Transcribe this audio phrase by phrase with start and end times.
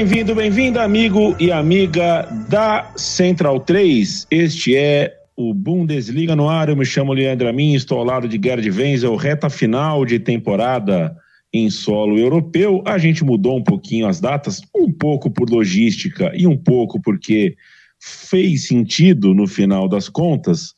[0.00, 4.26] Bem-vindo, bem-vinda, amigo e amiga da Central 3.
[4.30, 6.70] Este é o Bundesliga no ar.
[6.70, 11.14] Eu me chamo Leandro Amin, estou ao lado de Gerd Wenzel, reta final de temporada
[11.52, 12.82] em solo europeu.
[12.86, 17.54] A gente mudou um pouquinho as datas, um pouco por logística e um pouco porque
[17.98, 20.72] fez sentido no final das contas.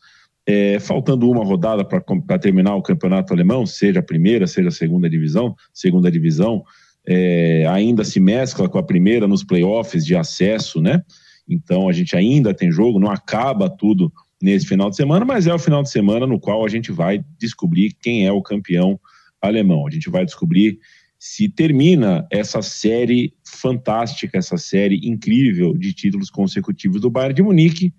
[0.44, 5.08] É, faltando uma rodada para terminar o campeonato alemão, seja a primeira, seja a segunda
[5.08, 6.64] divisão, segunda divisão,
[7.06, 11.02] é, ainda se mescla com a primeira nos playoffs de acesso, né?
[11.48, 15.54] Então a gente ainda tem jogo, não acaba tudo nesse final de semana, mas é
[15.54, 18.98] o final de semana no qual a gente vai descobrir quem é o campeão
[19.40, 19.86] alemão.
[19.86, 20.78] A gente vai descobrir
[21.18, 27.94] se termina essa série fantástica, essa série incrível de títulos consecutivos do Bayern de Munique,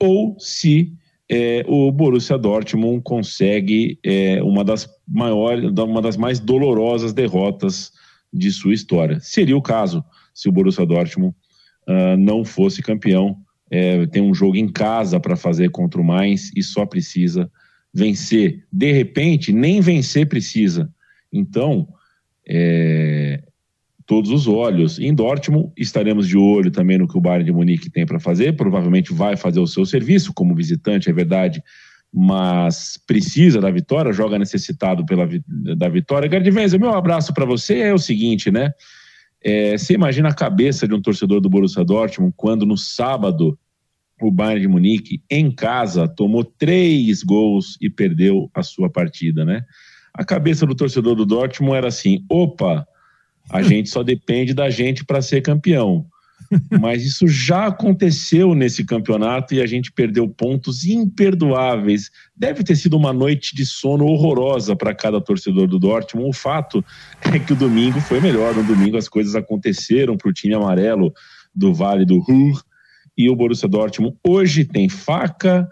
[0.00, 0.94] ou se
[1.30, 7.92] é, o Borussia Dortmund consegue é, uma das maiores, uma das mais dolorosas derrotas
[8.32, 9.18] de sua história.
[9.20, 11.34] Seria o caso se o Borussia Dortmund
[11.88, 13.36] uh, não fosse campeão.
[13.70, 17.50] É, tem um jogo em casa para fazer contra o Mainz e só precisa
[17.92, 18.66] vencer.
[18.72, 20.90] De repente, nem vencer precisa.
[21.32, 21.88] Então,
[22.46, 23.42] é,
[24.06, 24.98] todos os olhos.
[24.98, 28.56] Em Dortmund, estaremos de olho também no que o Bayern de Munique tem para fazer.
[28.56, 31.62] Provavelmente vai fazer o seu serviço como visitante, é verdade
[32.12, 35.28] mas precisa da vitória, joga necessitado pela,
[35.76, 36.30] da vitória.
[36.30, 38.72] Gerd Wenzel, meu abraço para você é o seguinte, né?
[39.42, 43.58] É, você imagina a cabeça de um torcedor do Borussia Dortmund quando no sábado
[44.20, 49.62] o Bayern de Munique, em casa, tomou três gols e perdeu a sua partida, né?
[50.12, 52.86] A cabeça do torcedor do Dortmund era assim: opa,
[53.50, 56.06] a gente só depende da gente para ser campeão.
[56.80, 62.10] Mas isso já aconteceu nesse campeonato e a gente perdeu pontos imperdoáveis.
[62.36, 66.30] Deve ter sido uma noite de sono horrorosa para cada torcedor do Dortmund.
[66.30, 66.84] O fato
[67.32, 68.54] é que o domingo foi melhor.
[68.54, 71.12] No domingo as coisas aconteceram para o time amarelo
[71.54, 72.62] do Vale do Ruhr
[73.18, 75.68] e o Borussia Dortmund hoje tem faca,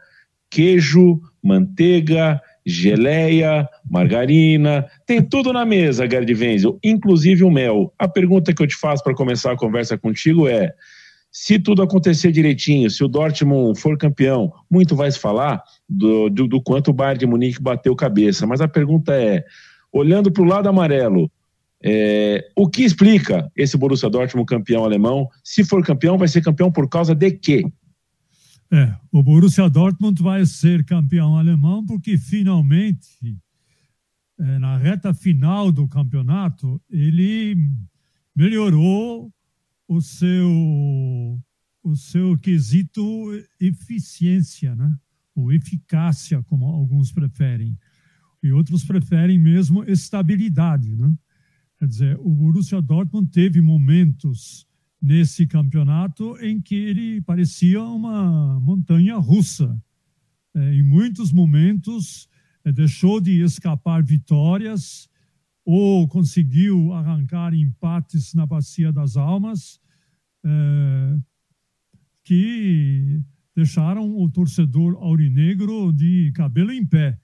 [0.50, 7.94] queijo, manteiga geleia, margarina, tem tudo na mesa, Gerd Wenzel, inclusive o mel.
[7.96, 10.72] A pergunta que eu te faço para começar a conversa contigo é:
[11.30, 16.48] se tudo acontecer direitinho, se o Dortmund for campeão, muito vai se falar do, do,
[16.48, 19.44] do quanto o Bayern de Munique bateu cabeça, mas a pergunta é:
[19.92, 21.30] olhando para o lado amarelo,
[21.84, 25.28] é, o que explica esse Borussia Dortmund campeão alemão?
[25.44, 27.62] Se for campeão, vai ser campeão por causa de quê?
[28.70, 33.38] É, o Borussia Dortmund vai ser campeão alemão porque finalmente,
[34.38, 37.56] é, na reta final do campeonato, ele
[38.34, 39.32] melhorou
[39.86, 40.50] o seu,
[41.82, 43.02] o seu quesito
[43.60, 44.92] eficiência, né?
[45.34, 47.78] ou eficácia, como alguns preferem.
[48.42, 50.96] E outros preferem mesmo estabilidade.
[50.96, 51.14] Né?
[51.78, 54.66] Quer dizer, o Borussia Dortmund teve momentos
[55.00, 59.80] nesse campeonato em que ele parecia uma montanha russa.
[60.54, 62.28] É, em muitos momentos,
[62.64, 65.08] é, deixou de escapar vitórias
[65.64, 69.80] ou conseguiu arrancar empates na Bacia das Almas
[70.44, 71.18] é,
[72.24, 73.20] que
[73.54, 77.18] deixaram o torcedor aurinegro de cabelo em pé.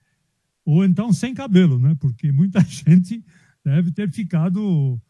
[0.65, 1.95] Ou então sem cabelo, né?
[1.99, 3.23] porque muita gente
[3.63, 5.01] deve ter ficado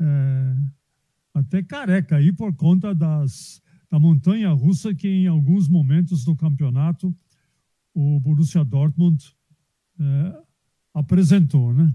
[0.00, 0.56] é,
[1.36, 3.60] até careca aí por conta das,
[3.90, 7.14] da montanha russa que em alguns momentos do campeonato
[7.94, 9.22] o Borussia Dortmund
[10.00, 10.42] é,
[10.94, 11.94] apresentou, né?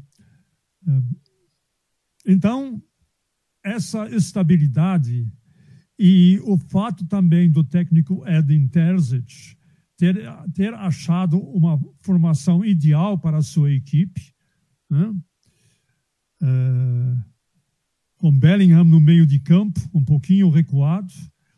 [0.87, 1.01] É,
[2.27, 2.81] então
[3.63, 5.27] essa estabilidade
[5.97, 9.55] e o fato também do técnico Edin Terzic
[9.97, 10.17] ter,
[10.53, 14.33] ter achado uma formação ideal para a sua equipe,
[14.89, 15.15] né?
[16.43, 17.31] É,
[18.21, 21.11] com Bellingham no meio de campo, um pouquinho recuado,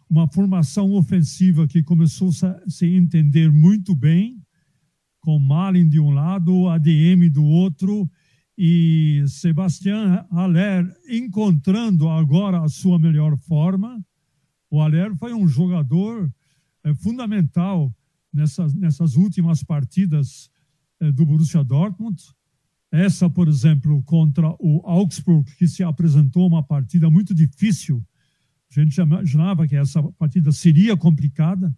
[0.10, 4.42] uma formação ofensiva que começou a se entender muito bem,
[5.20, 8.10] com Malin de um lado, ADM do outro,
[8.58, 14.02] e Sebastián Haller encontrando agora a sua melhor forma.
[14.72, 16.34] O Haller foi um jogador
[16.82, 17.94] é, fundamental
[18.32, 20.50] nessas, nessas últimas partidas
[21.02, 22.24] é, do Borussia Dortmund.
[22.94, 28.06] Essa, por exemplo, contra o Augsburg, que se apresentou uma partida muito difícil.
[28.70, 31.76] A gente imaginava que essa partida seria complicada,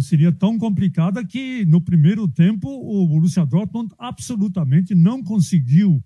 [0.00, 6.02] seria tão complicada que no primeiro tempo o Borussia Dortmund absolutamente não conseguiu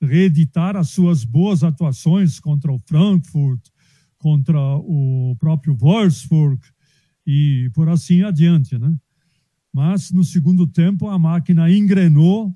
[0.00, 3.60] reeditar as suas boas atuações contra o Frankfurt,
[4.18, 6.60] contra o próprio Wolfsburg
[7.24, 8.92] e por assim adiante, né?
[9.72, 12.52] Mas no segundo tempo a máquina engrenou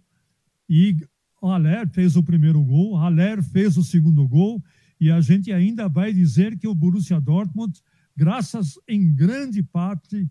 [0.69, 0.97] e
[1.43, 4.63] Haller fez o primeiro gol, Haller fez o segundo gol
[5.01, 7.79] e a gente ainda vai dizer que o Borussia Dortmund,
[8.17, 10.29] graças em grande parte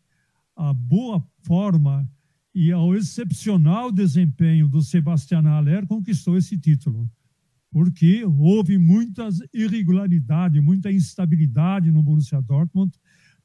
[0.55, 2.09] à boa forma
[2.53, 7.09] e ao excepcional desempenho do Sebastian Haller, conquistou esse título.
[7.69, 12.93] Porque houve muitas irregularidades, muita instabilidade no Borussia Dortmund,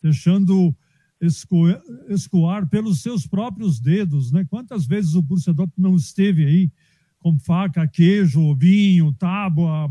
[0.01, 0.75] deixando
[1.21, 4.33] escoar, pelos seus próprios dedos.
[4.33, 4.45] Né?
[4.49, 6.71] Quantas vezes o Borussia Dortmund não esteve aí
[7.19, 9.89] com faca, queijo, vinho, tábua,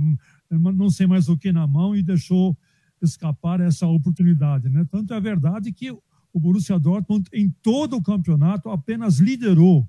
[0.50, 2.58] não sei mais o que na mão e deixou
[3.02, 4.68] escapar essa oportunidade.
[4.70, 4.86] Né?
[4.90, 9.88] Tanto é verdade que o Borussia Dortmund em todo o campeonato apenas liderou,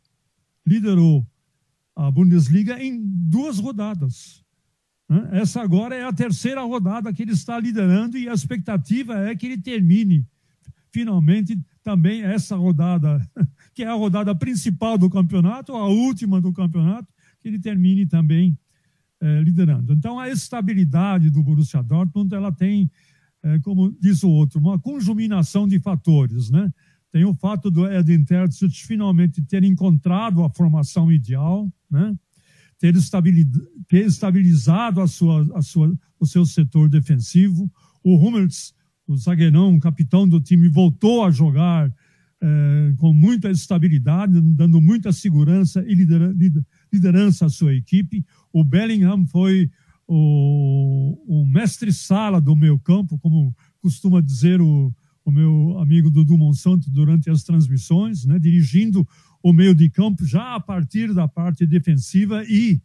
[0.67, 1.27] liderou
[1.97, 4.45] a Bundesliga em duas rodadas.
[5.09, 5.29] Né?
[5.33, 9.47] Essa agora é a terceira rodada que ele está liderando e a expectativa é que
[9.47, 10.27] ele termine
[10.93, 13.21] finalmente também essa rodada,
[13.75, 17.09] que é a rodada principal do campeonato, a última do campeonato,
[17.41, 18.59] que ele termine também
[19.21, 19.93] eh, liderando.
[19.93, 22.91] Então, a estabilidade do Borussia Dortmund, ela tem
[23.43, 26.73] é, como diz o outro, uma conjuminação de fatores, né?
[27.11, 32.15] Tem o fato do Edin Terzic finalmente ter encontrado a formação ideal, né?
[32.79, 32.95] ter,
[33.89, 37.71] ter estabilizado a sua, a sua, o seu setor defensivo.
[38.05, 38.75] O Hummels,
[39.11, 41.93] o zagueirão, o capitão do time, voltou a jogar
[42.41, 45.95] é, com muita estabilidade, dando muita segurança e
[46.93, 48.25] liderança à sua equipe.
[48.53, 49.69] O Bellingham foi
[50.07, 56.89] o, o mestre-sala do meu campo, como costuma dizer o, o meu amigo Dudu Monsanto
[56.89, 59.07] durante as transmissões, né, dirigindo
[59.43, 62.81] o meio de campo já a partir da parte defensiva e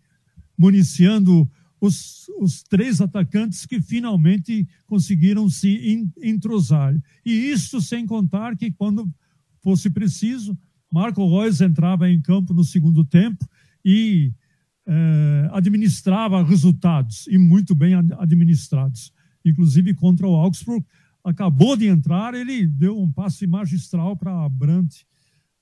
[0.58, 1.48] municiando
[1.80, 6.96] os, os três atacantes que finalmente conseguiram se entrosar.
[7.26, 9.10] E isso sem contar que quando
[9.62, 10.58] fosse preciso,
[10.92, 13.48] Marco Reus entrava em campo no segundo tempo
[13.84, 14.32] e
[14.88, 19.12] eh, administrava resultados e muito bem administrados.
[19.44, 20.86] Inclusive contra o Augsburg,
[21.24, 25.06] acabou de entrar, ele deu um passe magistral para Brandt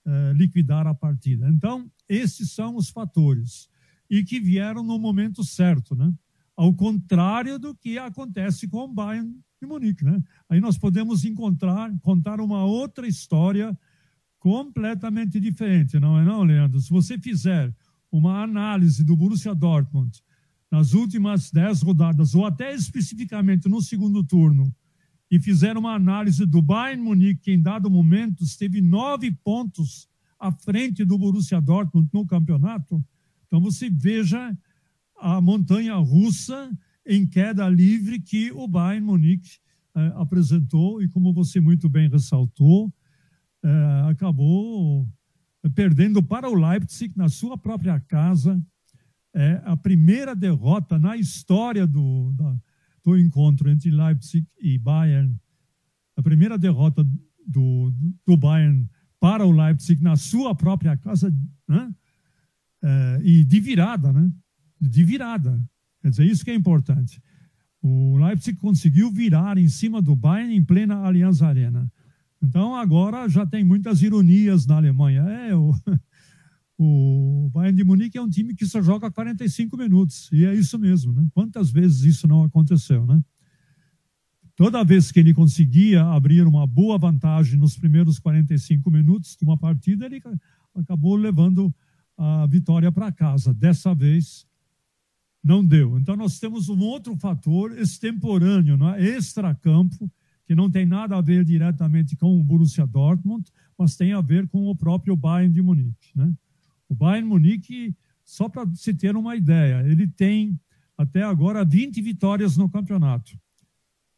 [0.06, 1.50] eh, liquidar a partida.
[1.50, 3.70] Então, esses são os fatores
[4.10, 6.14] e que vieram no momento certo, né?
[6.56, 10.22] Ao contrário do que acontece com o Bayern de Munique, né?
[10.50, 13.78] Aí nós podemos encontrar, contar uma outra história
[14.40, 16.80] completamente diferente, não é não, Leandro?
[16.80, 17.74] Se você fizer
[18.12, 20.22] uma análise do Borussia Dortmund
[20.70, 24.74] nas últimas dez rodadas, ou até especificamente no segundo turno,
[25.32, 30.08] e fizeram uma análise do Bayern Munique, que em dado momento esteve nove pontos
[30.40, 33.04] à frente do Borussia Dortmund no campeonato,
[33.54, 34.58] então você veja
[35.20, 39.60] a montanha russa em queda livre que o Bayern Munique
[39.96, 42.92] eh, apresentou e como você muito bem ressaltou,
[43.64, 45.08] eh, acabou
[45.76, 48.60] perdendo para o Leipzig na sua própria casa.
[49.36, 52.60] É a primeira derrota na história do, da,
[53.04, 55.40] do encontro entre Leipzig e Bayern.
[56.18, 57.08] A primeira derrota
[57.46, 57.94] do,
[58.26, 58.90] do Bayern
[59.20, 61.32] para o Leipzig na sua própria casa
[61.68, 61.94] né?
[62.84, 64.30] É, e de virada, né?
[64.80, 65.60] De virada.
[66.02, 67.22] Quer dizer, isso que é importante.
[67.82, 71.92] O Leipzig conseguiu virar em cima do Bayern em plena Allianz Arena.
[72.42, 75.22] Então agora já tem muitas ironias na Alemanha.
[75.22, 75.74] É, o,
[76.78, 80.30] o Bayern de Munique é um time que só joga 45 minutos.
[80.32, 81.26] E é isso mesmo, né?
[81.34, 83.22] Quantas vezes isso não aconteceu, né?
[84.56, 89.58] Toda vez que ele conseguia abrir uma boa vantagem nos primeiros 45 minutos de uma
[89.58, 90.22] partida, ele
[90.76, 91.74] acabou levando
[92.18, 93.54] a vitória para casa.
[93.54, 94.46] Dessa vez,
[95.44, 96.00] não deu.
[96.00, 99.04] Então, nós temos um outro fator extemporâneo, não é?
[99.04, 100.10] extra-campo,
[100.46, 104.48] que não tem nada a ver diretamente com o Borussia Dortmund, mas tem a ver
[104.48, 106.12] com o próprio Bayern de Munique.
[106.16, 106.34] Né?
[106.88, 110.60] O Bayern Munique, só para se ter uma ideia, ele tem
[110.98, 113.38] até agora 20 vitórias no campeonato.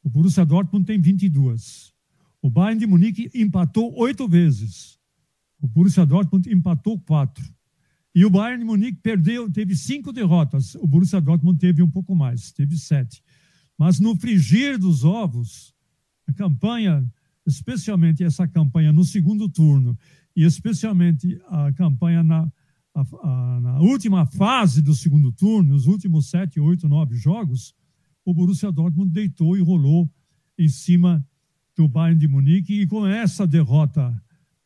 [0.04, 1.94] O Borussia Dortmund tem 22.
[2.42, 5.00] O Bayern de Munique empatou oito vezes.
[5.60, 7.55] O Borussia Dortmund empatou quatro.
[8.16, 10.74] E o Bayern Munique perdeu, teve cinco derrotas.
[10.76, 13.22] O Borussia Dortmund teve um pouco mais, teve sete.
[13.78, 15.76] Mas no frigir dos ovos,
[16.26, 17.06] a campanha,
[17.46, 19.98] especialmente essa campanha no segundo turno,
[20.34, 22.50] e especialmente a campanha na,
[22.94, 27.76] a, a, na última fase do segundo turno, os últimos sete, oito, nove jogos,
[28.24, 30.10] o Borussia Dortmund deitou e rolou
[30.58, 31.26] em cima
[31.76, 34.10] do Bayern de Munique e com essa derrota,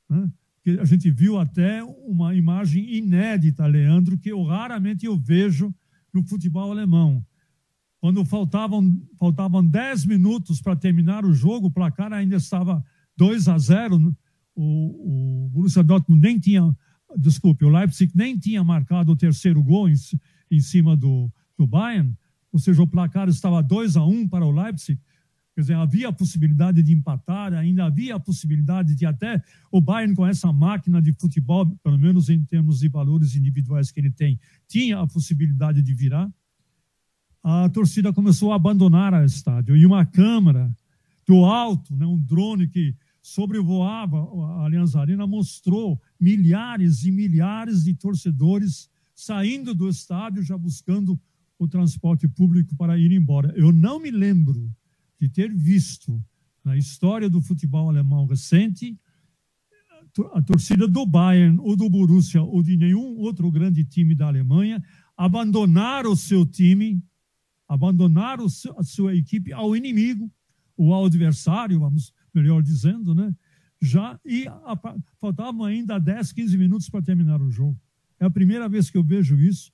[0.08, 0.32] né,
[0.76, 5.74] que a gente viu até uma imagem inédita, Leandro, que eu raramente eu vejo
[6.14, 7.26] no futebol alemão.
[8.00, 12.84] Quando faltavam faltavam 10 minutos para terminar o jogo, o placar ainda estava
[13.18, 14.16] 2 a 0.
[14.56, 16.76] O, o Borussia Dortmund nem tinha,
[17.18, 19.96] desculpe, o Leipzig nem tinha marcado o terceiro gol em,
[20.52, 22.16] em cima do, do Bayern,
[22.52, 25.00] ou seja, o placar estava 2 a 1 para o Leipzig.
[25.60, 30.16] Quer dizer, havia a possibilidade de empatar, ainda havia a possibilidade de até o Bayern,
[30.16, 34.40] com essa máquina de futebol, pelo menos em termos de valores individuais que ele tem,
[34.70, 36.32] tinha a possibilidade de virar.
[37.44, 40.74] A torcida começou a abandonar o estádio e uma câmera
[41.28, 47.94] do alto, né, um drone que sobrevoava a Allianz Arena, mostrou milhares e milhares de
[47.96, 51.20] torcedores saindo do estádio já buscando
[51.58, 53.54] o transporte público para ir embora.
[53.58, 54.74] Eu não me lembro
[55.20, 56.24] de ter visto
[56.64, 58.98] na história do futebol alemão recente
[60.34, 64.84] a torcida do Bayern ou do Borussia ou de nenhum outro grande time da Alemanha
[65.16, 67.04] abandonar o seu time,
[67.68, 70.32] abandonar a sua equipe ao inimigo
[70.78, 73.36] ou ao adversário, vamos melhor dizendo, né?
[73.82, 74.80] Já e a,
[75.20, 77.80] faltavam ainda 10, 15 minutos para terminar o jogo.
[78.20, 79.72] É a primeira vez que eu vejo isso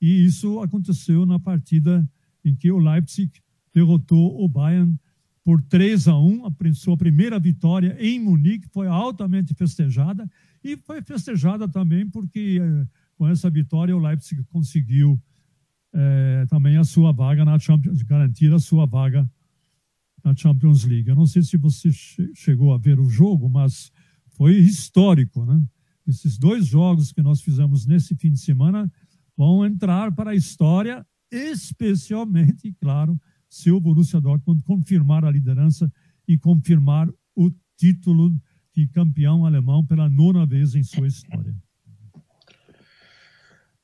[0.00, 2.08] e isso aconteceu na partida
[2.44, 3.30] em que o Leipzig
[3.72, 4.98] derrotou o Bayern
[5.44, 10.28] por 3 a 1, a sua primeira vitória em Munique, foi altamente festejada
[10.62, 12.86] e foi festejada também porque eh,
[13.16, 15.20] com essa vitória o Leipzig conseguiu
[15.92, 19.28] eh, também a sua vaga na Champions, garantir a sua vaga
[20.24, 21.08] na Champions League.
[21.08, 21.90] Eu não sei se você
[22.34, 23.90] chegou a ver o jogo, mas
[24.30, 25.60] foi histórico, né?
[26.06, 28.90] Esses dois jogos que nós fizemos nesse fim de semana
[29.36, 33.20] vão entrar para a história, especialmente, claro,
[33.52, 35.92] se o Borussia Dortmund confirmar a liderança
[36.26, 37.06] e confirmar
[37.36, 38.32] o título
[38.74, 41.54] de campeão alemão pela nona vez em sua história.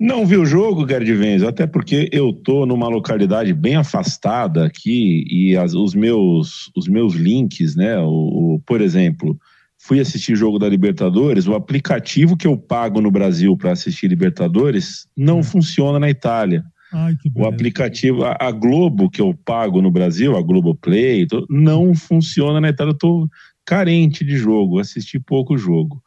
[0.01, 5.27] Não vi o jogo, Gerd Venz, até porque eu tô numa localidade bem afastada aqui
[5.29, 7.99] e as, os meus os meus links, né?
[7.99, 9.39] O, o, por exemplo,
[9.77, 15.07] fui assistir jogo da Libertadores, o aplicativo que eu pago no Brasil para assistir Libertadores
[15.15, 15.43] não hum.
[15.43, 16.65] funciona na Itália.
[16.93, 21.47] Ai, o aplicativo, a, a, Globo que eu pago no Brasil, a Globo Play, tô,
[21.51, 22.93] não funciona na Itália.
[22.93, 23.29] Eu estou
[23.65, 26.03] carente de jogo, assisti pouco jogo.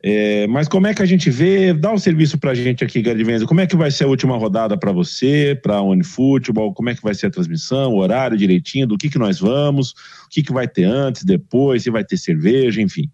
[0.00, 1.72] É, mas como é que a gente vê?
[1.72, 3.46] Dá um serviço para a gente aqui, Gardivenza.
[3.46, 6.72] Como é que vai ser a última rodada para você, para a Unifutebol?
[6.72, 9.90] Como é que vai ser a transmissão, o horário direitinho, do que, que nós vamos,
[9.90, 13.10] o que, que vai ter antes, depois, se vai ter cerveja, enfim.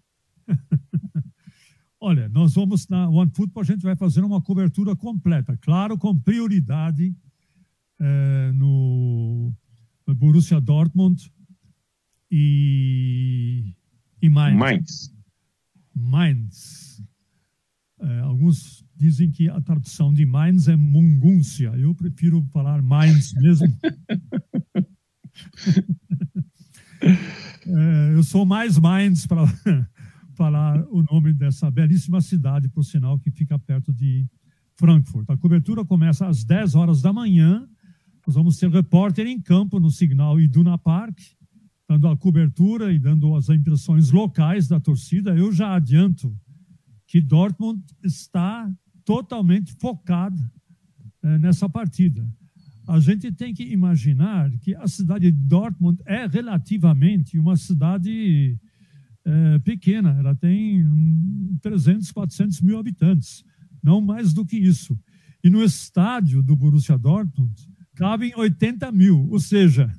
[2.07, 7.15] Olha, nós vamos na OneFootball, a gente vai fazer uma cobertura completa, claro, com prioridade
[7.99, 9.51] é, no,
[10.05, 11.33] no, Borussia Dortmund
[12.29, 13.73] e,
[14.21, 14.59] e Mainz.
[14.59, 15.15] Mainz.
[15.95, 17.03] Mainz.
[17.99, 21.69] É, alguns dizem que a tradução de Mainz é Mungúncia.
[21.69, 23.65] Eu prefiro falar Mainz mesmo.
[27.01, 29.43] é, eu sou mais Mainz para
[30.35, 34.27] falar o nome dessa belíssima cidade, por sinal, que fica perto de
[34.75, 35.29] Frankfurt.
[35.29, 37.67] A cobertura começa às 10 horas da manhã.
[38.27, 41.19] Nós vamos ter repórter em campo no Signal Iduna Park,
[41.87, 45.35] dando a cobertura e dando as impressões locais da torcida.
[45.35, 46.35] Eu já adianto
[47.07, 48.69] que Dortmund está
[49.05, 50.41] totalmente focado
[51.23, 52.27] é, nessa partida.
[52.87, 58.59] A gente tem que imaginar que a cidade de Dortmund é relativamente uma cidade
[59.25, 60.85] é, pequena, ela tem
[61.61, 63.43] 300, 400 mil habitantes,
[63.83, 64.97] não mais do que isso.
[65.43, 67.53] E no estádio do Borussia Dortmund
[67.95, 69.91] cabem 80 mil, ou seja,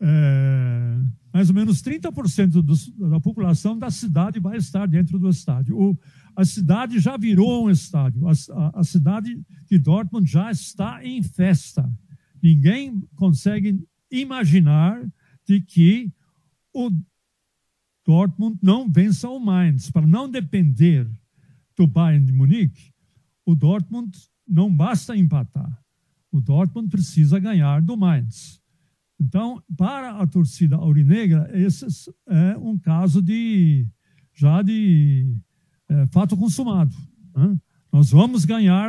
[0.00, 0.98] é,
[1.34, 5.76] mais ou menos 30% do, da população da cidade vai estar dentro do estádio.
[5.76, 5.98] O,
[6.36, 9.36] a cidade já virou um estádio, a, a, a cidade
[9.68, 11.90] de Dortmund já está em festa.
[12.40, 15.04] Ninguém consegue imaginar
[15.46, 16.12] de que
[16.72, 16.90] o
[18.04, 19.90] Dortmund não vença o Mainz.
[19.90, 21.08] Para não depender
[21.76, 22.92] do Bayern de Munique,
[23.44, 25.82] o Dortmund não basta empatar.
[26.30, 28.60] O Dortmund precisa ganhar do Mainz.
[29.18, 31.86] Então, para a torcida aurinegra, esse
[32.26, 33.86] é um caso de
[34.34, 35.36] já de
[35.88, 36.94] é, fato consumado.
[37.34, 37.56] Né?
[37.92, 38.88] Nós vamos ganhar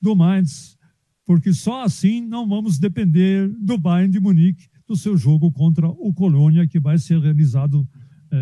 [0.00, 0.78] do Mainz,
[1.24, 6.14] porque só assim não vamos depender do Bayern de Munique do seu jogo contra o
[6.14, 7.86] Colônia, que vai ser realizado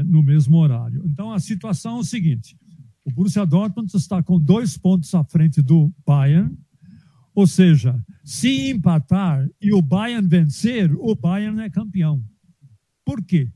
[0.04, 1.02] no mesmo horário.
[1.06, 2.56] Então, a situação é o seguinte:
[3.04, 6.56] O Borussia Dortmund está com dois pontos à frente do Bayern.
[7.34, 12.24] Ou seja, se empatar e o Bayern vencer, o Bayern é campeão.
[13.04, 13.50] Por quê?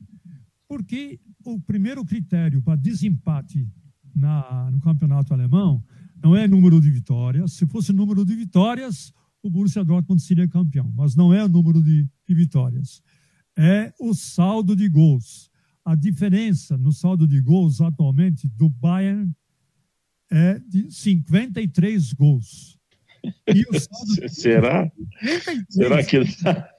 [0.67, 3.67] Porque o primeiro critério para desempate
[4.13, 5.83] na, no campeonato alemão
[6.21, 7.53] não é número de vitórias.
[7.53, 11.81] Se fosse número de vitórias, o Borussia Dortmund seria campeão, mas não é o número
[11.81, 13.01] de, de vitórias.
[13.57, 15.48] É o saldo de gols.
[15.89, 19.33] A diferença no saldo de gols atualmente do Bayern
[20.29, 22.77] é de 53 gols.
[24.29, 24.87] Será?
[25.67, 26.69] Será que está.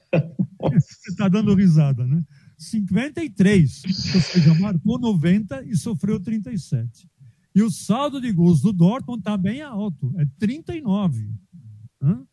[0.61, 2.23] Você está dando risada, né?
[2.57, 3.83] 53,
[4.15, 7.05] ou seja, marcou 90 e sofreu 37.
[7.53, 11.29] E o saldo de gols do Dortmund está bem alto, é 39.
[12.01, 12.25] Hã?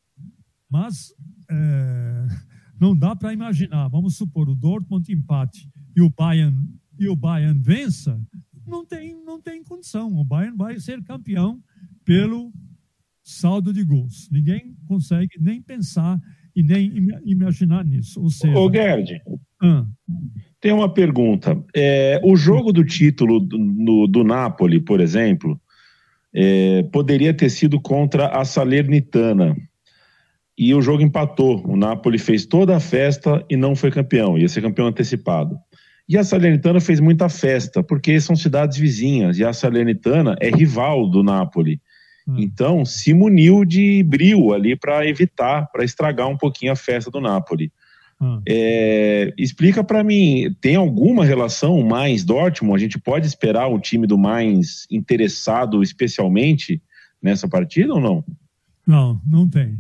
[0.71, 1.13] Mas
[1.51, 2.29] é,
[2.79, 6.57] não dá para imaginar, vamos supor, o Dortmund empate e o Bayern,
[6.97, 8.21] e o Bayern vença,
[8.65, 10.17] não tem, não tem condição.
[10.17, 11.61] O Bayern vai ser campeão
[12.05, 12.53] pelo
[13.25, 14.29] saldo de gols.
[14.31, 16.21] Ninguém consegue nem pensar
[16.55, 16.93] e nem
[17.25, 18.23] imaginar nisso.
[18.23, 19.21] Ou seja, Ô, Gerd,
[19.61, 19.85] ah.
[20.61, 21.61] tem uma pergunta.
[21.75, 25.61] É, o jogo do título do, no, do Napoli, por exemplo,
[26.33, 29.57] é, poderia ter sido contra a Salernitana.
[30.57, 31.61] E o jogo empatou.
[31.67, 34.39] O Napoli fez toda a festa e não foi campeão.
[34.39, 35.59] Ia ser campeão antecipado.
[36.09, 39.39] E a Salernitana fez muita festa, porque são cidades vizinhas.
[39.39, 41.81] E a Salernitana é rival do Napoli.
[42.27, 42.37] Hum.
[42.39, 47.21] Então, se muniu de brio ali para evitar, para estragar um pouquinho a festa do
[47.21, 47.71] Napoli.
[48.21, 48.41] Hum.
[48.49, 52.77] É, explica para mim, tem alguma relação mais Dortmund?
[52.77, 56.83] A gente pode esperar o time do mais interessado especialmente
[57.23, 58.25] nessa partida ou não?
[58.87, 59.77] Não, não tem.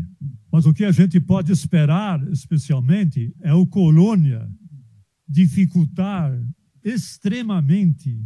[0.52, 4.49] Mas o que a gente pode esperar especialmente é o Colônia
[5.28, 6.40] dificultar
[6.82, 8.25] extremamente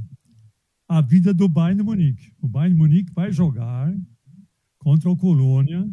[0.88, 2.32] a vida do Bayern Munique.
[2.40, 3.92] O Bayern Munique vai jogar
[4.78, 5.88] contra o Colônia,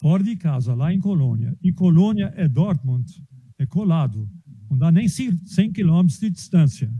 [0.00, 1.56] fora de casa, lá em Colônia.
[1.62, 3.24] E Colônia é Dortmund,
[3.58, 4.28] é colado,
[4.70, 6.92] não dá nem 100 quilômetros de distância.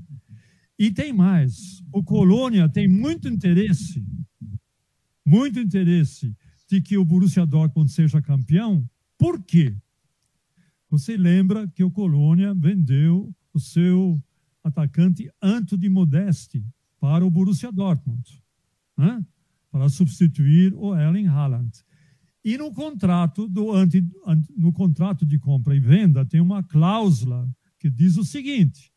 [0.79, 4.05] E tem mais, o Colônia tem muito interesse,
[5.25, 6.35] muito interesse
[6.69, 8.89] de que o Borussia Dortmund seja campeão.
[9.19, 9.77] Por quê?
[10.91, 14.21] Você lembra que o Colônia vendeu o seu
[14.63, 16.65] atacante Anto de Modeste
[16.99, 18.43] para o Borussia Dortmund.
[18.97, 19.25] Né?
[19.71, 21.71] para substituir o Erling Haaland.
[22.45, 24.05] E no contrato, do anti,
[24.57, 27.49] no contrato de compra e venda tem uma cláusula
[27.79, 28.93] que diz o seguinte: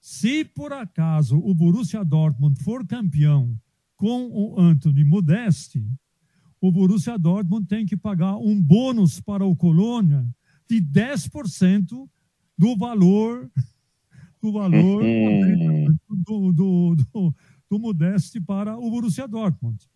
[0.00, 3.56] se por acaso o Borussia Dortmund for campeão
[3.96, 5.84] com o Anthony Modeste,
[6.60, 10.28] o Borussia Dortmund tem que pagar um bônus para o Colônia
[10.68, 12.08] de 10%
[12.56, 13.50] do valor
[14.40, 15.96] do valor uhum.
[16.08, 17.34] do, do, do,
[17.68, 19.88] do Modeste para o Borussia Dortmund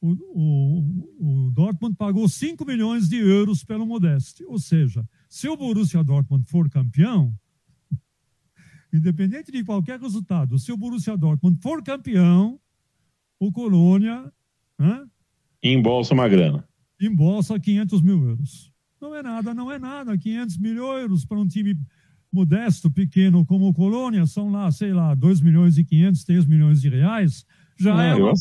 [0.00, 4.44] o, o, o, Dortmund pagou 5 milhões de euros pelo Modeste.
[4.44, 7.34] Ou seja, se o Borussia Dortmund for campeão,
[8.92, 12.60] independente de qualquer resultado, se o Borussia Dortmund for campeão,
[13.38, 14.32] o Colônia
[14.78, 15.04] né,
[15.62, 16.66] embolsa uma grana.
[17.00, 18.72] Embolsa 500 mil euros.
[19.00, 20.16] Não é nada, não é nada.
[20.16, 21.78] 500 mil euros para um time
[22.32, 26.80] modesto, pequeno como o Colônia, são lá, sei lá, 2 milhões e 500, 3 milhões
[26.80, 27.46] de reais.
[27.78, 28.32] Já não, é uma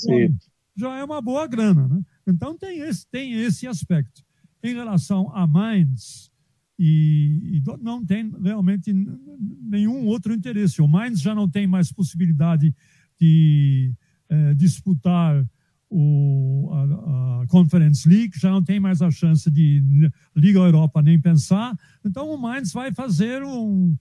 [0.76, 1.88] já é uma boa grana.
[1.88, 2.02] Né?
[2.28, 4.24] Então tem esse, tem esse aspecto.
[4.62, 6.32] Em relação a Mainz,
[6.78, 8.92] e, e, não tem realmente
[9.62, 10.82] nenhum outro interesse.
[10.82, 12.76] O Mainz já não tem mais possibilidade
[13.20, 13.94] de
[14.28, 15.46] é, disputar
[15.98, 19.82] o, a, a, Conference League, já não tem mais a chance de
[20.36, 21.74] Liga Europa nem pensar.
[22.04, 23.96] Então o Mainz vai fazer um,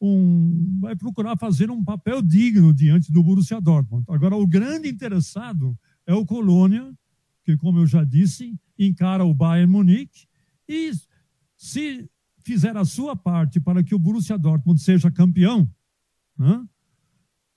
[0.00, 4.04] um vai procurar fazer um papel digno diante do Borussia Dortmund.
[4.08, 6.92] Agora o grande interessado é o Colônia,
[7.44, 10.26] que, como eu já disse, encara o Bayern Munique
[10.68, 10.90] e,
[11.56, 12.10] se
[12.42, 15.70] fizer a sua parte para que o Borussia Dortmund seja campeão,
[16.36, 16.66] né,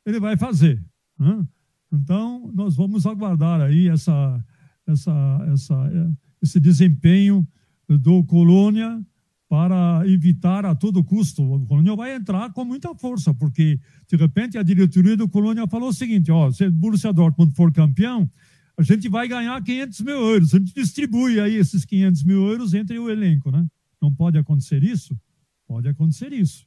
[0.05, 0.83] ele vai fazer.
[1.17, 1.47] Né?
[1.91, 4.45] Então, nós vamos aguardar aí essa,
[4.87, 7.47] essa, essa, esse desempenho
[7.87, 9.03] do Colônia
[9.49, 11.43] para evitar a todo custo.
[11.43, 13.77] O Colônia vai entrar com muita força, porque,
[14.07, 17.71] de repente, a diretoria do Colônia falou o seguinte: ó, se o Borussia Dortmund for
[17.71, 18.31] campeão,
[18.77, 20.55] a gente vai ganhar 500 mil euros.
[20.55, 23.65] A gente distribui aí esses 500 mil euros entre o elenco, né?
[24.01, 25.19] Não pode acontecer isso?
[25.67, 26.65] Pode acontecer isso.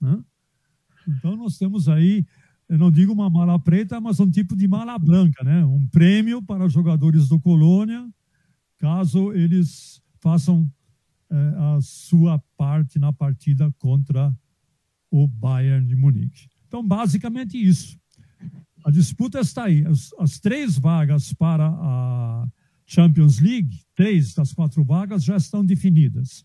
[0.00, 0.18] Né?
[1.08, 2.26] Então, nós temos aí,
[2.68, 5.64] eu não digo uma mala preta, mas um tipo de mala branca, né?
[5.64, 8.08] Um prêmio para jogadores do Colônia,
[8.78, 10.68] caso eles façam
[11.30, 14.34] é, a sua parte na partida contra
[15.10, 16.48] o Bayern de Munique.
[16.66, 17.98] Então, basicamente isso.
[18.84, 19.86] a disputa está aí.
[19.86, 22.48] As, as, três vagas para a
[22.84, 26.44] Champions League, três das quatro vagas já estão definidas.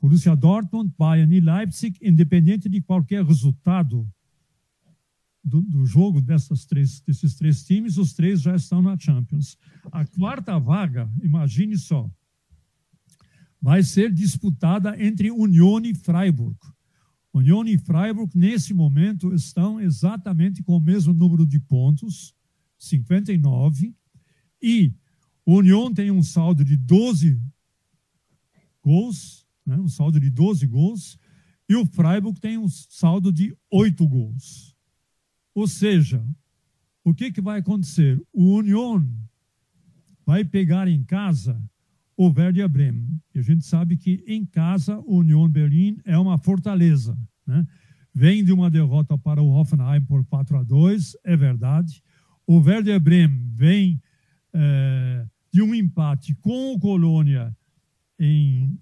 [0.00, 4.06] Borussia Dortmund, Bayern e Leipzig, independente de qualquer resultado
[5.44, 9.58] do, do jogo dessas três, desses três times, os três já estão na Champions.
[9.90, 12.10] A quarta vaga, imagine só,
[13.60, 16.56] vai ser disputada entre Union e Freiburg.
[17.32, 22.34] Union e Freiburg, nesse momento, estão exatamente com o mesmo número de pontos,
[22.78, 23.94] 59,
[24.60, 24.94] e
[25.46, 27.40] Union tem um saldo de 12
[28.82, 31.18] gols, né, um saldo de 12 gols,
[31.68, 34.71] e o Freiburg tem um saldo de 8 gols.
[35.54, 36.24] Ou seja,
[37.04, 38.20] o que, que vai acontecer?
[38.32, 39.04] O Union
[40.24, 41.60] vai pegar em casa
[42.16, 43.20] o Werder Bremen.
[43.34, 47.18] E a gente sabe que em casa o Union Berlim é uma fortaleza.
[47.46, 47.66] Né?
[48.14, 52.02] Vem de uma derrota para o Hoffenheim por 4 a 2, é verdade.
[52.46, 54.00] O Werder Bremen vem
[54.52, 57.56] é, de um empate com o Colônia
[58.18, 58.78] em.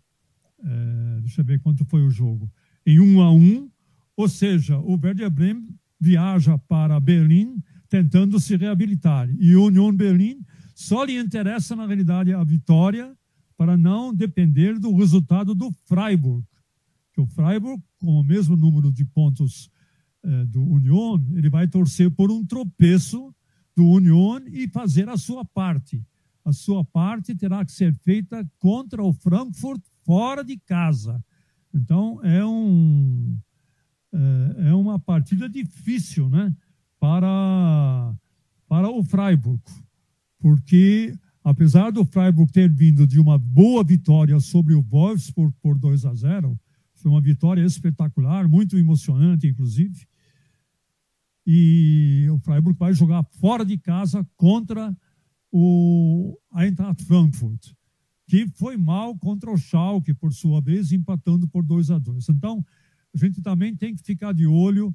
[0.63, 2.51] É, deixa eu ver quanto foi o jogo.
[2.85, 3.71] Em 1 a 1.
[4.17, 5.69] Ou seja, o Werder Bremen
[6.01, 9.29] viaja para Berlim tentando se reabilitar.
[9.39, 10.41] E Union Berlim
[10.75, 13.15] só lhe interessa, na realidade, a vitória
[13.57, 16.43] para não depender do resultado do Freiburg.
[17.13, 19.71] Que o Freiburg, com o mesmo número de pontos
[20.23, 23.35] eh, do Union, ele vai torcer por um tropeço
[23.77, 26.03] do Union e fazer a sua parte.
[26.45, 31.23] A sua parte terá que ser feita contra o Frankfurt fora de casa.
[31.75, 33.37] Então, é, um,
[34.13, 36.55] é, é uma partida difícil né,
[36.99, 38.15] para,
[38.69, 39.63] para o Freiburg,
[40.39, 46.05] porque apesar do Freiburg ter vindo de uma boa vitória sobre o Wolfsburg por 2
[46.05, 46.59] a 0,
[46.95, 50.07] foi uma vitória espetacular, muito emocionante, inclusive.
[51.47, 54.95] E o Freiburg vai jogar fora de casa contra
[55.51, 57.73] o Eintracht Frankfurt,
[58.27, 62.29] que foi mal contra o Schalke, por sua vez, empatando por 2 a 2.
[62.29, 62.65] Então,
[63.15, 64.95] a gente também tem que ficar de olho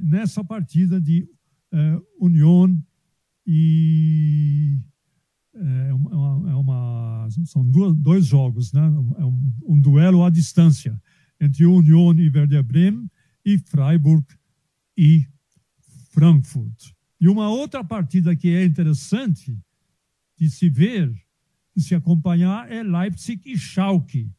[0.00, 1.28] nessa partida de
[1.72, 2.76] eh, Union
[3.46, 4.78] e
[5.54, 8.82] é, é uma, é uma são duas, dois jogos, né?
[9.18, 11.00] É um, um, duelo à distância
[11.40, 13.10] entre Union e Werder Bremen
[13.44, 14.24] e Freiburg
[14.96, 15.26] e
[16.10, 16.92] Frankfurt.
[17.20, 19.58] E uma outra partida que é interessante
[20.38, 21.12] de se ver,
[21.74, 24.30] de se acompanhar, é Leipzig e Schalke.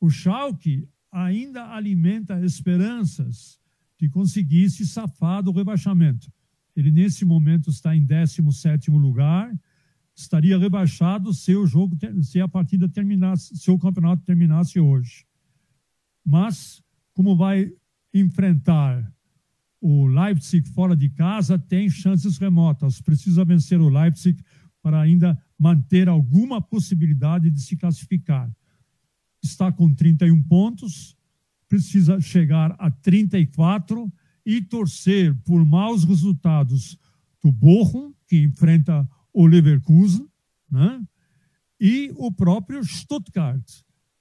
[0.00, 3.58] O Schalke ainda alimenta esperanças
[3.98, 6.30] de conseguir se safar do rebaixamento.
[6.74, 9.50] Ele, nesse momento, está em 17 lugar
[10.14, 15.26] estaria rebaixado se o jogo, se a partida terminasse, se o campeonato terminasse hoje.
[16.24, 17.70] Mas, como vai
[18.12, 19.12] enfrentar
[19.78, 23.00] o Leipzig fora de casa, tem chances remotas.
[23.00, 24.42] Precisa vencer o Leipzig
[24.82, 28.50] para ainda manter alguma possibilidade de se classificar.
[29.42, 31.16] Está com 31 pontos,
[31.68, 34.12] precisa chegar a 34
[34.44, 36.98] e torcer por maus resultados
[37.42, 40.26] do Bochum, que enfrenta o Leverkusen,
[40.70, 41.04] né?
[41.80, 43.64] e o próprio Stuttgart,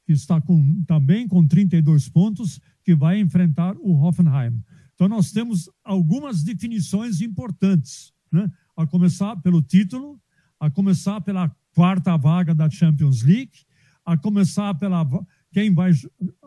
[0.06, 4.62] que está com, também com 32 pontos, que vai enfrentar o Hoffenheim.
[4.94, 8.52] Então, nós temos algumas definições importantes, né?
[8.76, 10.20] a começar pelo título,
[10.60, 13.66] a começar pela quarta vaga da Champions League,
[14.06, 15.06] a começar pela
[15.52, 15.92] quem vai,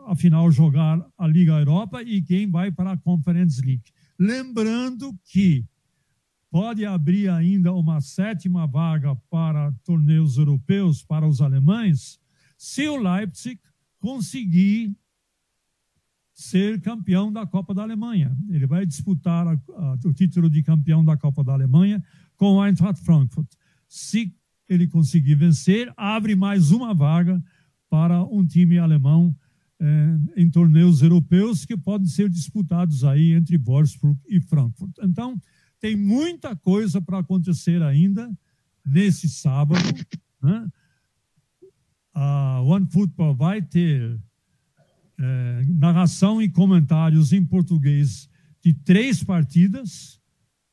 [0.07, 3.91] afinal, jogar a Liga Europa e quem vai para a Conference League.
[4.17, 5.65] Lembrando que
[6.49, 12.19] pode abrir ainda uma sétima vaga para torneios europeus para os alemães,
[12.57, 13.59] se o Leipzig
[13.99, 14.95] conseguir
[16.39, 18.35] ser campeão da Copa da Alemanha.
[18.49, 22.01] Ele vai disputar a, a, o título de campeão da Copa da Alemanha
[22.37, 23.47] com o Eintracht Frankfurt.
[23.89, 24.33] Se
[24.69, 27.43] ele conseguir vencer, abre mais uma vaga
[27.89, 29.35] para um time alemão
[29.79, 34.91] eh, em torneios europeus que podem ser disputados aí entre Wolfsburg e Frankfurt.
[35.01, 35.41] Então,
[35.79, 38.29] tem muita coisa para acontecer ainda
[38.85, 39.81] nesse sábado.
[40.41, 40.67] Né?
[42.13, 44.19] A One Football vai ter
[45.17, 48.29] é, narração e comentários em português
[48.61, 50.21] de três partidas.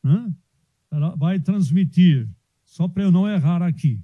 [0.02, 0.32] Né?
[0.90, 2.28] Ela vai transmitir,
[2.76, 4.00] só para eu não errar aqui,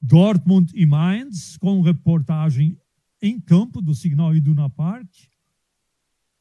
[0.00, 2.78] Dortmund e Mainz, com reportagem
[3.20, 5.08] em campo do Signal Iduna Park.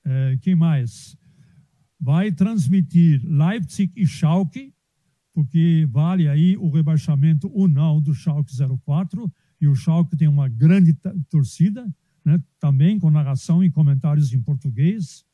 [0.06, 1.17] É, quem mais?
[1.99, 4.73] vai transmitir Leipzig e Schalke,
[5.34, 8.53] porque vale aí o rebaixamento ou não do Schalke
[8.86, 10.95] 04, e o Schalke tem uma grande
[11.30, 11.86] torcida,
[12.23, 15.25] né, também com narração e comentários em português,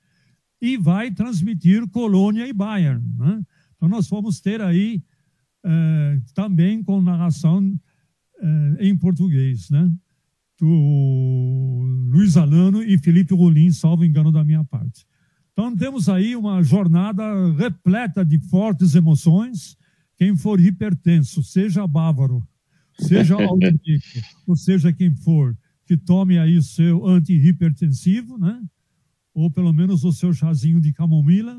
[0.62, 3.06] e vai transmitir Colônia e Bayern.
[3.18, 3.46] Né?
[3.76, 5.04] Então, nós vamos ter aí
[5.64, 7.80] é, também com narração
[8.40, 9.92] é, em português, né?
[10.60, 15.06] Do Luiz Alano e Felipe Rolim, salvo engano da minha parte.
[15.52, 17.24] Então, temos aí uma jornada
[17.54, 19.78] repleta de fortes emoções.
[20.18, 22.46] Quem for hipertenso, seja bávaro,
[23.00, 24.02] seja autêntico,
[24.48, 28.62] ou seja quem for, que tome aí o seu antihipertensivo, né?
[29.34, 31.56] Ou pelo menos o seu chazinho de camomila,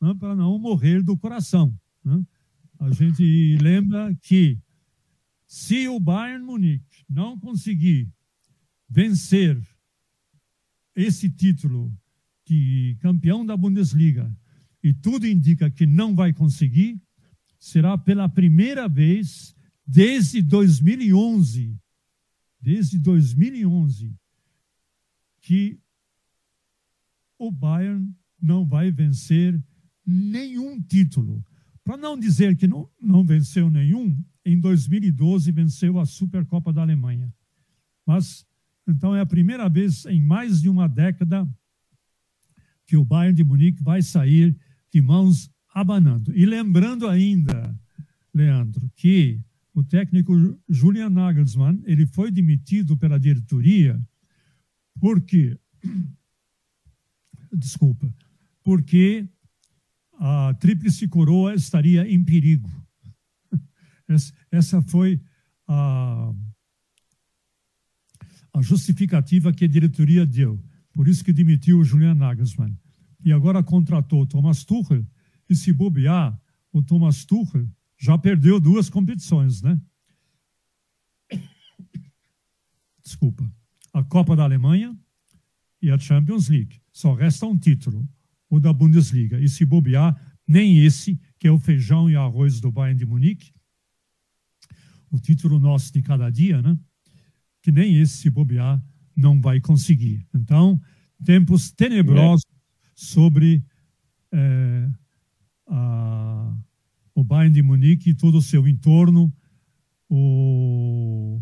[0.00, 0.14] né?
[0.18, 1.74] para não morrer do coração.
[2.04, 2.22] Né?
[2.80, 4.58] A gente lembra que
[5.46, 8.10] se o Bayern Munique não conseguir
[8.88, 9.60] vencer
[10.96, 11.94] esse título
[12.46, 14.34] de campeão da Bundesliga,
[14.82, 16.98] e tudo indica que não vai conseguir,
[17.58, 19.54] será pela primeira vez
[19.86, 21.78] desde 2011,
[22.58, 24.16] desde 2011,
[25.42, 25.78] que
[27.38, 29.62] o Bayern não vai vencer
[30.06, 31.44] nenhum título.
[31.90, 37.34] Para não dizer que não, não venceu nenhum, em 2012 venceu a Supercopa da Alemanha.
[38.06, 38.46] Mas,
[38.86, 41.44] então, é a primeira vez em mais de uma década
[42.86, 44.56] que o Bayern de Munique vai sair
[44.92, 46.32] de mãos abanando.
[46.32, 47.76] E lembrando ainda,
[48.32, 49.40] Leandro, que
[49.74, 50.32] o técnico
[50.68, 54.00] Julian Nagelsmann ele foi demitido pela diretoria
[55.00, 55.58] porque
[57.52, 58.14] desculpa
[58.62, 59.28] porque
[60.20, 62.70] a tríplice coroa estaria em perigo.
[64.52, 65.18] Essa foi
[65.66, 66.34] a,
[68.52, 70.62] a justificativa que a diretoria deu.
[70.92, 72.78] Por isso que demitiu o Julian Nagelsmann.
[73.24, 75.06] E agora contratou Thomas Tuchel.
[75.48, 76.38] E se bobear,
[76.70, 77.66] o Thomas Tuchel
[77.98, 79.80] já perdeu duas competições, né?
[83.02, 83.50] Desculpa.
[83.94, 84.94] A Copa da Alemanha
[85.80, 86.78] e a Champions League.
[86.92, 88.06] Só resta um título
[88.50, 89.40] o da Bundesliga.
[89.40, 93.52] E se bobear, nem esse, que é o feijão e arroz do Bayern de Munique,
[95.10, 96.76] o título nosso de cada dia, né?
[97.62, 98.82] Que nem esse, se bobear,
[99.16, 100.26] não vai conseguir.
[100.34, 100.80] Então,
[101.24, 102.56] tempos tenebrosos é.
[102.94, 103.64] sobre
[104.32, 104.88] é,
[105.66, 106.56] a,
[107.14, 109.32] o Bayern de Munique e todo o seu entorno.
[110.08, 111.40] O,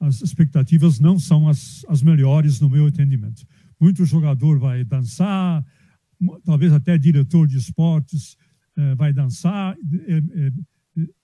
[0.00, 3.46] as expectativas não são as, as melhores, no meu entendimento.
[3.78, 5.64] Muito jogador vai dançar,
[6.44, 8.36] talvez até diretor de esportes
[8.76, 10.52] eh, vai dançar, é,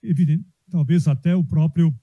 [0.02, 1.94] evidente, talvez até o próprio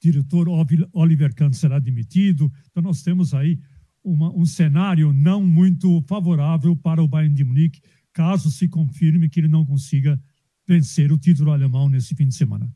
[0.00, 0.46] diretor
[0.92, 2.50] Oliver Kahn será demitido.
[2.70, 3.58] Então nós temos aí
[4.02, 9.40] uma, um cenário não muito favorável para o Bayern de Munique, caso se confirme que
[9.40, 10.20] ele não consiga
[10.66, 12.70] vencer o título alemão nesse fim de semana.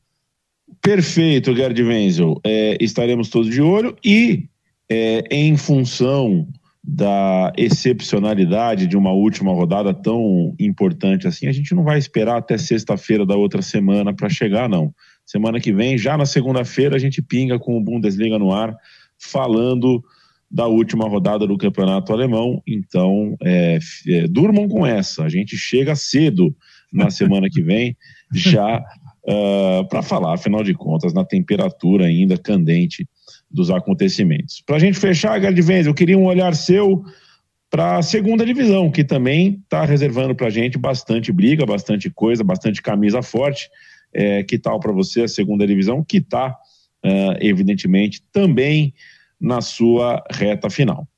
[0.82, 2.40] Perfeito, Gerd Wenzel.
[2.44, 4.48] É, estaremos todos de olho e,
[4.90, 6.46] é, em função
[6.86, 12.58] da excepcionalidade de uma última rodada tão importante assim, a gente não vai esperar até
[12.58, 14.94] sexta-feira da outra semana para chegar, não.
[15.24, 18.76] Semana que vem, já na segunda-feira, a gente pinga com o Bundesliga no ar,
[19.18, 20.04] falando
[20.50, 22.62] da última rodada do campeonato alemão.
[22.66, 25.24] Então, é, é, durmam com essa.
[25.24, 26.54] A gente chega cedo
[26.92, 27.96] na semana que vem,
[28.32, 33.08] já uh, ah, para falar, afinal de contas, na temperatura ainda candente
[33.54, 34.62] dos acontecimentos.
[34.66, 37.04] Para a gente fechar, Gerd Venz, eu queria um olhar seu
[37.70, 42.42] para a segunda divisão, que também está reservando para a gente bastante briga, bastante coisa,
[42.44, 43.68] bastante camisa forte.
[44.12, 46.50] É, que tal para você a segunda divisão, que está,
[47.04, 48.94] uh, evidentemente, também
[49.40, 51.08] na sua reta final?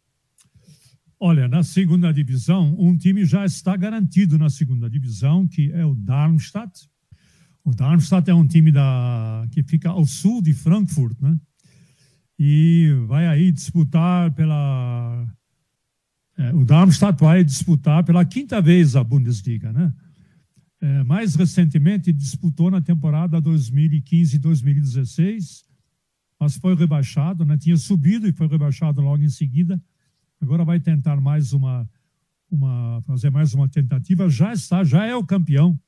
[1.20, 5.94] Olha, na segunda divisão, um time já está garantido na segunda divisão, que é o
[5.94, 6.88] Darmstadt.
[7.62, 11.36] O Darmstadt é um time da, que fica ao sul de Frankfurt, né?
[12.38, 15.26] E vai aí disputar pela.
[16.36, 19.92] É, o Darmstadt vai disputar pela quinta vez a Bundesliga, né?
[20.78, 25.64] É, mais recentemente disputou na temporada 2015-2016,
[26.38, 27.56] mas foi rebaixado, né?
[27.56, 29.82] Tinha subido e foi rebaixado logo em seguida.
[30.38, 31.88] Agora vai tentar mais uma,
[32.50, 34.28] uma fazer mais uma tentativa.
[34.28, 35.80] Já está, já é o campeão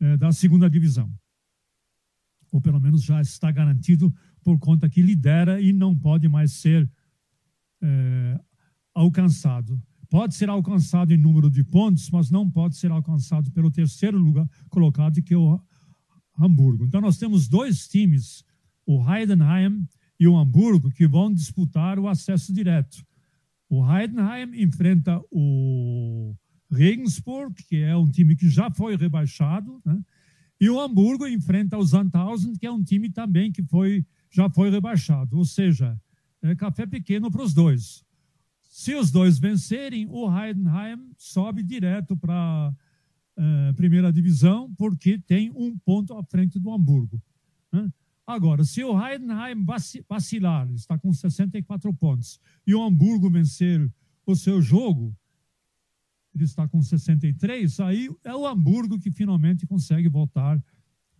[0.00, 1.08] é, da segunda divisão,
[2.50, 6.90] ou pelo menos já está garantido por conta que lidera e não pode mais ser
[7.82, 8.40] é,
[8.94, 9.80] alcançado.
[10.08, 14.48] Pode ser alcançado em número de pontos, mas não pode ser alcançado pelo terceiro lugar
[14.68, 15.60] colocado, que é o
[16.38, 16.84] Hamburgo.
[16.84, 18.44] Então, nós temos dois times,
[18.84, 19.86] o Heidenheim
[20.18, 23.04] e o Hamburgo, que vão disputar o acesso direto.
[23.68, 26.34] O Heidenheim enfrenta o
[26.70, 30.00] Regensburg, que é um time que já foi rebaixado, né?
[30.60, 34.70] e o Hamburgo enfrenta o Sandhausen, que é um time também que foi já foi
[34.70, 35.36] rebaixado.
[35.36, 36.00] Ou seja,
[36.42, 38.04] é café pequeno para os dois.
[38.62, 42.72] Se os dois vencerem, o Heidenheim sobe direto para
[43.36, 47.20] eh, primeira divisão porque tem um ponto à frente do Hamburgo.
[47.72, 47.92] Né?
[48.26, 49.64] Agora, se o Heidenheim
[50.08, 53.92] vacilar, está com 64 pontos, e o Hamburgo vencer
[54.24, 55.16] o seu jogo,
[56.34, 60.62] ele está com 63, aí é o Hamburgo que finalmente consegue voltar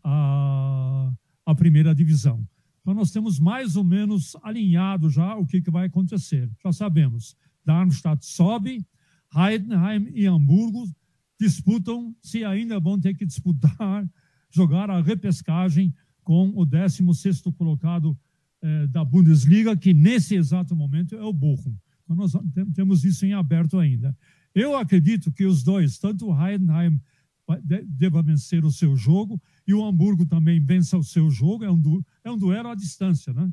[0.05, 1.13] à,
[1.45, 2.47] à primeira divisão.
[2.81, 6.51] Então, nós temos mais ou menos alinhado já o que, que vai acontecer.
[6.63, 8.85] Já sabemos, Darmstadt sobe,
[9.35, 10.85] Heidenheim e Hamburgo
[11.39, 14.09] disputam, se ainda vão ter que disputar,
[14.53, 18.19] jogar a repescagem com o 16 colocado
[18.63, 21.75] eh, da Bundesliga, que nesse exato momento é o Bochum.
[22.05, 22.33] Então nós
[22.75, 24.17] temos isso em aberto ainda.
[24.55, 27.01] Eu acredito que os dois, tanto o Heidenheim
[27.63, 31.81] deva vencer o seu jogo e o Hamburgo também vença o seu jogo, é um,
[31.81, 33.51] du é um duelo à distância, né?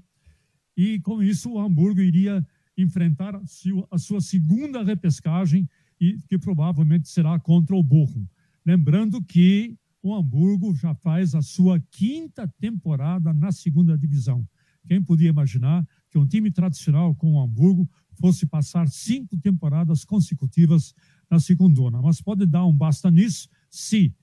[0.76, 2.46] E com isso o Hamburgo iria
[2.78, 5.68] enfrentar a sua segunda repescagem
[6.00, 8.28] e que provavelmente será contra o Bochum.
[8.64, 14.48] Lembrando que o Hamburgo já faz a sua quinta temporada na segunda divisão.
[14.88, 20.94] Quem podia imaginar que um time tradicional como o Hamburgo fosse passar cinco temporadas consecutivas
[21.30, 22.02] na segunda?
[22.02, 24.14] Mas pode dar um basta nisso se,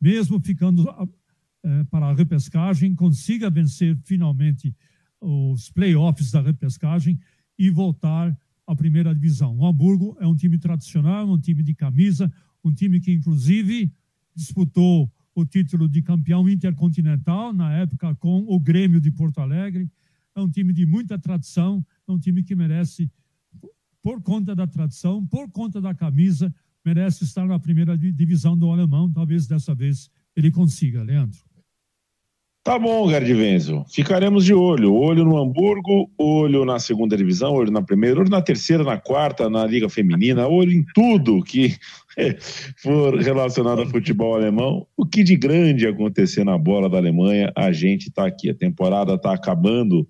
[0.00, 0.88] mesmo ficando
[1.62, 4.74] é, para a repescagem, consiga vencer finalmente
[5.20, 7.18] os playoffs da repescagem
[7.58, 8.36] e voltar
[8.66, 9.56] à primeira divisão.
[9.56, 12.32] O Hamburgo é um time tradicional, um time de camisa,
[12.64, 13.92] um time que, inclusive,
[14.34, 19.90] disputou o título de campeão intercontinental, na época com o Grêmio de Porto Alegre.
[20.34, 23.10] É um time de muita tradição, é um time que merece,
[24.02, 26.52] por conta da tradição, por conta da camisa,
[26.84, 29.10] merece estar na primeira divisão do alemão.
[29.12, 31.38] Talvez dessa vez ele consiga, Leandro.
[32.64, 33.84] Tá bom, Gerd Wenzel.
[33.90, 34.94] Ficaremos de olho.
[34.94, 39.50] Olho no Hamburgo, olho na segunda divisão, olho na primeira, olho na terceira, na quarta,
[39.50, 41.76] na Liga Feminina, olho em tudo que
[42.80, 44.86] for relacionado ao futebol alemão.
[44.96, 48.50] O que de grande acontecer na bola da Alemanha, a gente está aqui.
[48.50, 50.02] A temporada está acabando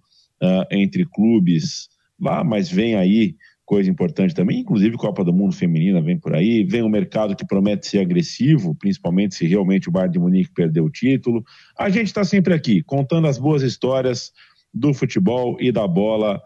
[0.43, 1.89] uh, entre clubes
[2.21, 3.35] lá, mas vem aí
[3.73, 7.43] coisa importante também, inclusive Copa do Mundo Feminina vem por aí, vem um mercado que
[7.43, 11.43] promete ser agressivo, principalmente se realmente o Bayern de Munique perder o título.
[11.79, 14.31] A gente está sempre aqui, contando as boas histórias
[14.75, 16.39] do futebol e da bola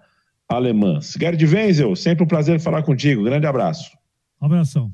[0.48, 1.16] alemãs.
[1.20, 3.24] Gerd Wenzel, sempre um prazer falar contigo.
[3.24, 3.90] Grande abraço.
[4.40, 4.92] Um abração.